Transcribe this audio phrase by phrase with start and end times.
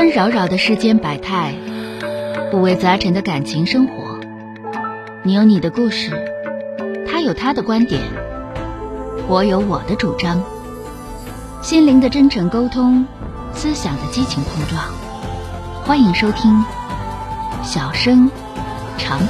[0.00, 1.54] 纷扰扰的世间百态，
[2.54, 4.18] 五味杂陈的感情生活。
[5.22, 6.10] 你有你的故事，
[7.06, 8.00] 他有他的观点，
[9.28, 10.42] 我有我的主张。
[11.60, 13.04] 心灵的真诚沟通，
[13.52, 14.82] 思想的激情碰撞。
[15.84, 16.50] 欢迎收听
[17.62, 18.30] 《小声
[18.96, 19.28] 长谈》。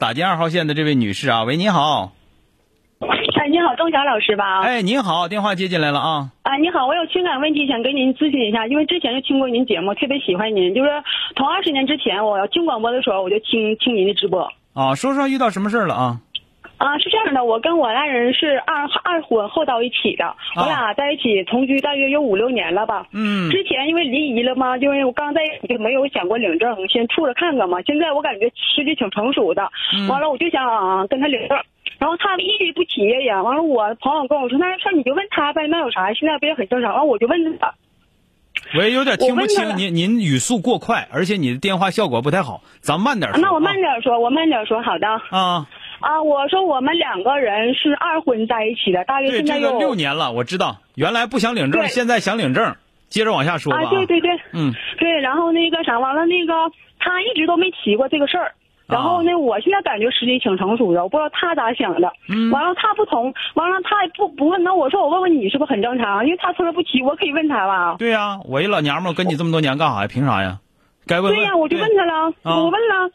[0.00, 2.10] 打进二号线的这位女士啊，喂，你好。
[3.52, 4.60] 哎，你好，钟霞老师吧？
[4.62, 6.30] 哎，您好，电话接进来了啊。
[6.42, 10.74] 啊，你好，我有情感问题想跟您咨询一下，因为之前就听过您节目，特别喜欢您。
[10.74, 10.88] 就是
[11.36, 14.50] 从二十年之前，我要听广播的时候，我就听听您的直播。
[14.72, 16.20] 啊，说说遇到什么事了啊？
[16.82, 23.06] 啊，是这样的，我跟我爱人是二二婚后到一起的，我俩在一起同居大约有五六年了吧。
[23.12, 23.48] 嗯。
[23.50, 27.80] 之前因为离异了嘛，因为我刚在一起就没有想过领证，先处着看看嘛。
[27.82, 29.70] 现在我感觉时机挺成熟的，
[30.08, 31.56] 完了我就想跟他领证。
[32.00, 36.12] 然后他一直不提呀，完了我朋友跟我说，那事你就问他呗，那有啥？
[36.14, 36.90] 现在不也很正常？
[36.90, 37.72] 完了我就问他。
[38.76, 43.40] 我也有点听不清，您您语速过快，而且你的电话效果不太好，咱慢点说。
[43.40, 45.06] 那我慢点说，我慢点说，好的。
[45.30, 45.68] 啊。
[46.02, 50.32] 啊，我说我们两个人是二婚在一起的，大约现在有六年了。
[50.32, 52.76] 我知道，原来不想领证，现在想领证。
[53.08, 53.78] 接着往下说吧。
[53.78, 55.20] 啊，对对对，嗯，对。
[55.20, 56.54] 然后那个啥，完了那个
[56.98, 58.52] 他一直都没提过这个事儿。
[58.86, 62.12] 然后呢，我现在感觉时机挺成熟的，我不知道他咋想的。
[62.28, 62.50] 嗯。
[62.50, 66.24] 完了他不同，完了他也不不问，那我说我问问你是不是很正常？
[66.24, 67.96] 因为他从来不提，我可以问他吧。
[67.98, 70.08] 对呀，我一老娘们跟你这么多年干啥呀？
[70.08, 70.58] 凭啥呀？
[71.06, 71.34] 该问。
[71.34, 73.10] 对呀，我就问他了，我问了。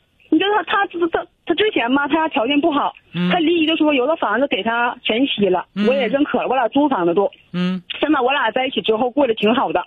[0.48, 2.94] 你知道他他他他之前嘛，他家条件不好，
[3.31, 7.30] 他离异的时候有了房子给他前妻了，我也认可了，我俩租房子住。
[7.53, 9.84] 嗯，现在我俩在一起之后过得挺好的，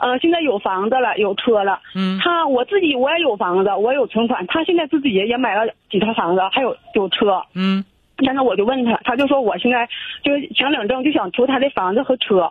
[0.00, 1.80] 呃，现在有房子了，有车了。
[1.94, 7.42] 嗯，他我自己我也有房子，我有存款，他现在自己也买了几套房子，还有有车。
[7.54, 7.84] 嗯，
[8.20, 9.88] 现在我就问他，他就说我现在
[10.22, 12.50] 就是想领证，就想图他的房子和车。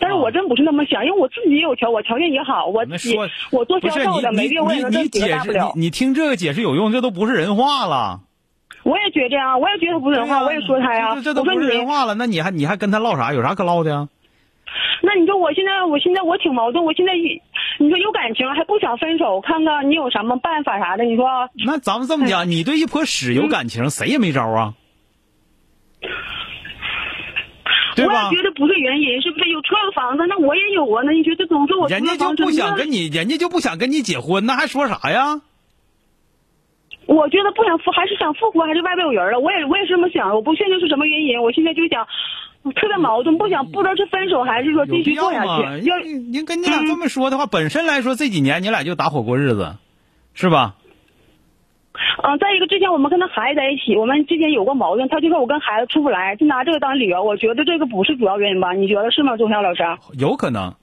[0.00, 3.16] 但是我真不是那么想，因为我自己也有条，我条件也好，我自己
[3.50, 5.72] 我做销售的，没病我也能挣几个大不了。
[5.76, 6.92] 你听这个解释有用？
[6.92, 8.20] 这都不是人话了。
[8.84, 11.20] 我也觉得啊，我也觉得不是人话，我也说他呀。
[11.22, 13.32] 这都不是人话了，那你还你还跟他唠啥？
[13.32, 14.08] 有啥可唠的呀？
[15.02, 16.84] 那你说我现在，我现在我挺矛盾。
[16.84, 17.12] 我现在
[17.78, 21.04] 你说有感情还不想分手，看看你有什么办法啥的？
[21.04, 21.24] 你说？
[21.66, 24.74] 那咱们这么讲， 你对一坨屎有感情，谁也没招啊。
[28.06, 30.26] 我也觉得不是原因，是不是有车有房子？
[30.28, 31.02] 那我也有啊。
[31.04, 35.40] 那你觉得总是我人家就不想跟你，人家就不想跟你结婚，那还说啥呀？
[37.06, 39.40] 我觉得不想复，还是想复活，还是外边有人了？
[39.40, 40.34] 我也我也是这么想。
[40.34, 41.40] 我不确定是什么原因？
[41.42, 42.06] 我现在就想，
[42.74, 45.86] 特别矛盾，不想不知道是分手还是说继续过下去。
[45.86, 49.76] 要您跟你俩这么说的话，本身来说这几年你俩就打火过日子，
[50.34, 50.74] 是吧？
[52.22, 57.22] 嗯，再一个，之前我们跟他孩子在一起，我们之前有过矛盾，他就说我跟孩子出不来，就拿这个当理由。
[57.22, 58.72] 我觉得这个不是主要原因吧？
[58.72, 59.82] 你觉得是吗，钟晓老师？
[60.18, 60.74] 有可能，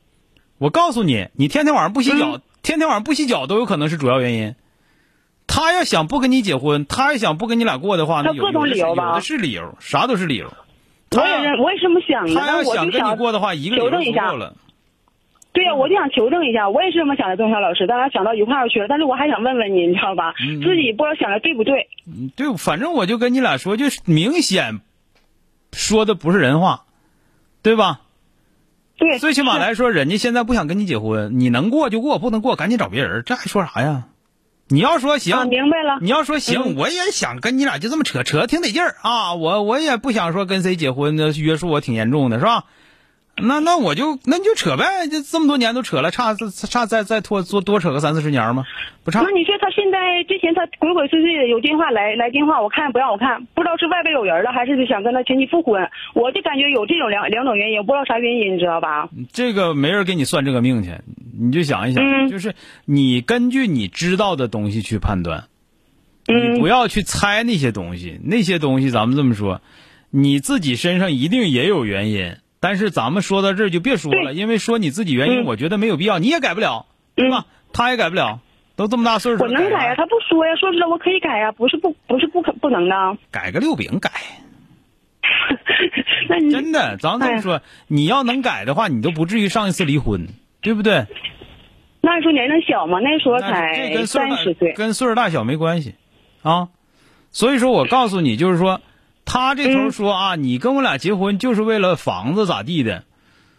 [0.57, 4.55] 我告诉你，你天天晚上不洗脚，天天晚上不洗脚都有可能是主要原因。
[5.47, 10.47] 他要想不跟你结婚，他要想不跟你俩过的话，那各种理由吧，有的是理由，啥都是理由。
[11.11, 12.33] 我也是，我也这么想的。
[12.33, 14.55] 他要想跟你过的话，一个理由就够了。
[15.55, 18.87] 对呀，我就想求证一下，我也是这么想的，钟晓老师，咱俩想到一块儿去了。
[18.89, 20.33] 但是我还想问问你，你知道吧？
[20.37, 21.87] 自己不知道想的对不对？
[22.05, 24.81] 嗯，对，反正我就跟你俩说，就是明显
[25.71, 26.83] 说的不是人话，
[27.61, 28.01] 对吧？
[28.97, 29.17] 对。
[29.17, 34.07] 最起码来说，人家现在不想跟你结婚，你能过就过，不能过赶紧找别人，这还说啥呀？
[34.67, 35.99] 你要说行，明白了。
[36.01, 39.35] 你要说行，我也想跟你俩就这么扯扯，挺得劲儿啊！
[39.35, 42.65] 我我也不想说跟谁结婚的约束我挺严重的，是吧？
[43.37, 48.63] 那那我就那你就扯呗，这这么多年都扯了，差差再再拖多多扯个三四十年吗？
[49.03, 49.21] 不差。
[49.21, 55.89] 那你说他现在之前他鬼鬼祟祟的有电话来来电话，我看不让我看，不知道是外边有人了，还是想跟他前妻复婚。
[56.13, 59.09] 我就感觉有这种两两种原因，不知道啥原因，你知道吧？
[59.33, 60.91] 这个没人给你算这个命去，
[61.37, 65.43] 你就想一想，就是你根据你知道的东西去判断，
[66.25, 69.59] 你不要去猜那些东西，那些东西咱们这么说，
[70.09, 72.37] 你自己身上一定也有原因。
[72.65, 77.45] 但是咱们说到这儿就别说了，因为说你自己原因，我觉得没有必要，你也改不了，对吧？
[77.71, 78.39] 他也改不了，
[78.75, 79.43] 都这么大岁数。
[79.43, 82.95] 我能改呀，他不说呀，说出来我可以改呀，不是不不是不可不能的。
[83.29, 84.09] 改个六饼改。
[86.27, 90.27] 那你真的，咱这么说，你要能改的话，你都不至于上一次离婚，
[90.61, 91.05] 对不对？
[92.01, 95.93] 那时候年龄小嘛，那时候才三十岁，跟岁数大小没关系，
[96.41, 96.69] 啊。
[97.29, 98.81] 所以说我告诉你，就是说。
[99.35, 103.03] 他这头说啊，你跟我俩结婚就是为了房子咋地的？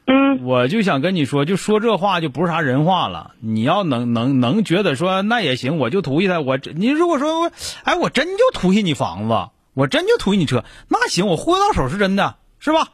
[0.06, 3.32] 嗯，我就想跟你说，就说这话就不是啥人话了。
[3.40, 6.40] 你要能能能觉得说那也行，我就图一他。
[6.40, 7.52] 我你如果说，
[7.84, 9.34] 哎，我真就图意你房子，
[9.74, 12.88] 我真就图你车，那行，我忽悠到手是真的，是吧？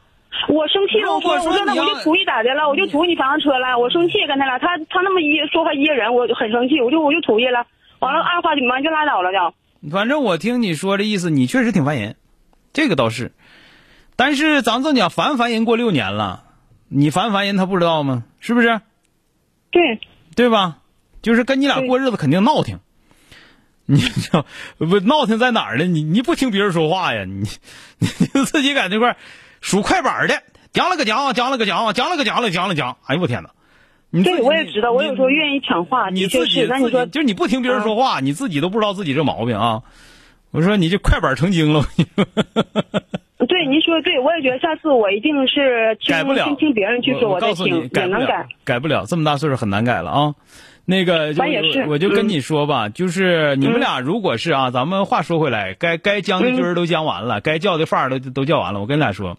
[0.48, 2.68] 我生气了，我说我说那我就图你咋的了？
[2.68, 7.64] 我就图你房车了，我生气跟他俩，他他那么一说话噎人，我就很生气，我就我就图意了。
[8.00, 9.54] 完了，二话不完就拉倒了就。
[9.90, 12.16] 反正我听你说这意思，你确实挺烦人，
[12.72, 13.32] 这个倒是。
[14.16, 16.44] 但是咱这讲烦不烦人过六年了，
[16.88, 18.24] 你烦不烦人他不知道吗？
[18.40, 18.80] 是不是？
[19.70, 20.00] 对，
[20.36, 20.78] 对吧？
[21.22, 22.80] 就是跟你俩过日子肯定闹挺，
[23.86, 24.44] 你这
[24.76, 25.00] 不？
[25.00, 25.84] 闹挺在哪儿呢？
[25.84, 27.24] 你你不听别人说话呀？
[27.24, 27.46] 你
[27.98, 29.16] 你就自己在那块儿
[29.60, 30.42] 数快板的，
[30.72, 32.96] 讲了个讲，讲了个讲，讲了个讲了讲了讲。
[33.06, 33.50] 哎呦我天哪！
[34.10, 36.66] 你对，我也知道，我有时候愿意抢话，你自己是。
[36.66, 39.82] 那你说就是你不听别人说话，你自己都不知道自己这毛病啊！
[40.52, 41.82] 我说你这快板成精了，
[43.48, 46.44] 对，您说的对，我也觉得下次我一定是听改不了。
[46.44, 50.34] 听听别人去说，再我告诉你，听也改不了能改。，改不了，这么大岁数很难改了啊。
[50.84, 58.80] 那个就也是我就跟嗯你说吧，就是你们嗯俩如果是啊，咱们话说回来，该该将的军儿都将完了，该叫的范儿都都叫完了。
[58.80, 59.38] 我跟你俩说，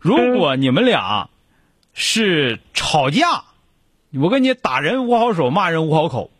[0.00, 1.28] 如果你们俩
[1.94, 3.44] 是吵架，
[4.20, 6.30] 我跟你打人无好手，骂人无好口。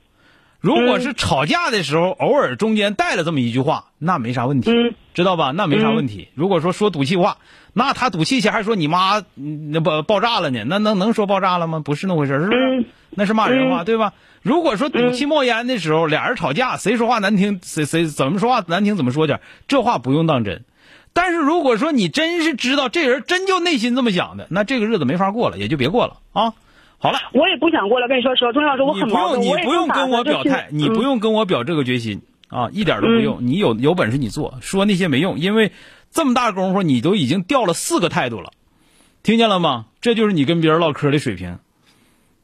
[0.60, 5.52] 如果是吵架的时候，偶尔中间带了这么一句话，那没啥问题，嗯知道吧？
[5.54, 6.28] 那没啥问题。
[6.34, 7.38] 如果说说赌气话，
[7.72, 11.80] 那他赌气前还说你妈嗯那爆爆炸了呢，那能能说爆炸了吗？
[11.80, 12.58] 不是那回事，是不是？
[12.80, 14.12] 嗯那是骂人话，嗯对吧？
[14.42, 20.64] 如果说赌气冒烟的时候，俩人吵架，谁说话难听，谁谁怎么说话难听怎么说点，这话不用当真。
[21.12, 26.52] 但是如果说你真是知道这人真就内心这么想的，那这个日子没法过了，也就别过了啊。
[26.98, 27.18] 好了。
[27.32, 31.04] 我也不想过了，跟你说实话，钟老师，我你不用，很矛盾，你不用跟我表态，你不用。
[31.04, 33.38] 用跟我表这个决心啊，一点都不用。
[33.40, 35.72] 你有有本事你做，说那些没用，因为
[36.10, 38.52] 这么大功夫你都已经掉了四个态度了，
[39.22, 39.86] 听见了吗？
[40.00, 41.58] 这就是你跟别人唠嗑的水平，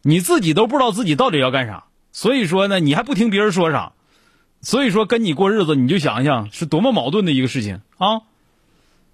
[0.03, 3.93] 你自己都不知道自己到底要干啥，所以说呢，你还不听别人说啥，
[4.63, 8.23] 所以说跟你过日子，你就想想是多么矛盾的一个事情啊！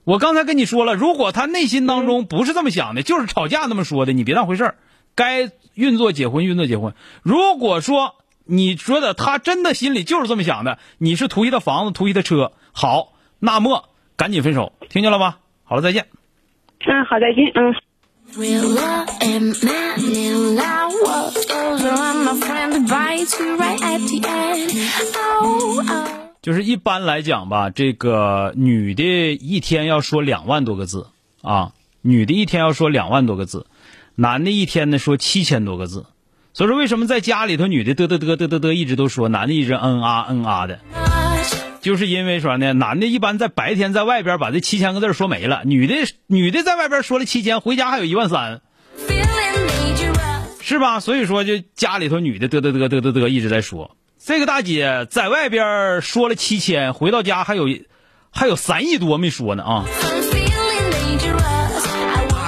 [0.05, 4.75] 我刚才跟你说了，如果他内心当中不是这么想的，就是吵架那么说的，你别当回事儿。
[5.15, 6.95] 该运作结婚，运作结婚。
[7.23, 15.39] 如果说你说的他真的心里就是这么想的，你是图一他房子，图一他车，好，那么赶紧分手，听见了吧？
[15.65, 16.07] 好了，再见。
[16.87, 17.75] 嗯，好，再见，嗯。
[18.33, 18.39] Oh,
[25.89, 26.07] oh.
[26.41, 29.03] 就是一般来讲吧，这个女的
[29.33, 31.09] 一天要说两万多个字
[31.43, 31.73] 啊，
[32.03, 33.67] 女的一天要说两万多个字，
[34.15, 36.07] 男的一天呢说七千多个字。
[36.53, 40.81] 所以说，为什么在家里头女的嘚嘚嘚嘚嘚嘚一直都说，男的一直嗯啊嗯啊的，
[41.81, 45.95] 就是因为说呢，男的一般在白天在外边把这七千个字说没了，女的
[46.27, 48.63] 女的在外边说了七千，回家还有一万三，
[50.61, 50.99] 是吧？
[50.99, 53.97] 所以说，就家里头女的嘚嘚嘚嘚嘚嘚一直在说。
[54.19, 57.69] 这个大姐在外边说了七千，回到家还有
[58.31, 59.85] 还有三亿多没说呢啊！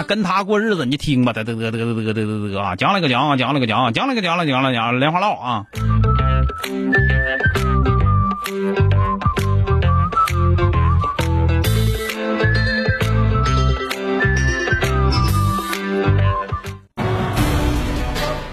[0.03, 5.67] 跟他过日子你就听吧，得得得得得得得得啊，讲了个讲，讲了个讲，讲了个讲了讲了讲，莲花落啊！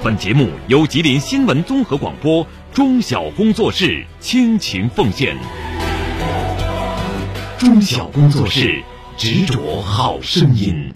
[0.01, 5.35] 本节目由吉林新闻综合广播中小工作室倾情奉献。
[7.59, 8.81] 中小工作室
[9.17, 10.87] 执着好声音。